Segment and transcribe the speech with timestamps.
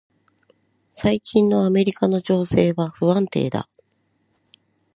[0.93, 3.69] 最近のアメリカの情勢は不安定だ。